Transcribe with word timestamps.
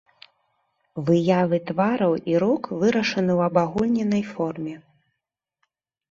Выявы 1.09 1.57
твараў 1.69 2.13
і 2.31 2.39
рук 2.43 2.63
вырашаны 2.79 3.25
ў 3.25 3.41
абагульненай 3.51 4.23
форме. 4.31 4.73